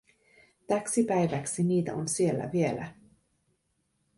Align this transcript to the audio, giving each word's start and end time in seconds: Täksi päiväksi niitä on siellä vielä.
Täksi 0.67 1.03
päiväksi 1.03 1.63
niitä 1.63 1.93
on 1.95 2.07
siellä 2.07 2.49
vielä. 2.51 2.93